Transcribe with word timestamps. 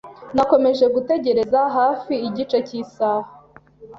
Nakomeje 0.35 0.85
gutegereza 0.95 1.59
hafi 1.77 2.13
igice 2.27 2.57
cy'isaha. 2.67 3.29